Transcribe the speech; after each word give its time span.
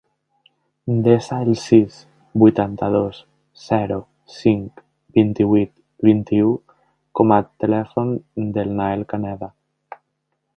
Desa 1.07 1.35
el 1.47 1.51
sis, 1.63 1.97
vuitanta-dos, 2.43 3.19
zero, 3.65 3.97
cinc, 4.37 4.81
vint-i-vuit, 5.19 5.73
vint-i-u 6.09 6.49
com 7.21 7.35
a 7.37 7.39
telèfon 7.67 8.17
del 8.57 8.73
Nael 8.81 9.07
Caneda. 9.15 9.51